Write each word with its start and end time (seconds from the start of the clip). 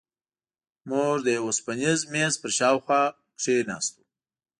موږ 0.89 1.15
د 1.25 1.27
یوه 1.37 1.45
اوسپنیز 1.49 1.99
میز 2.11 2.33
پر 2.41 2.51
شاوخوا 2.57 3.01
کېناستو. 3.41 4.01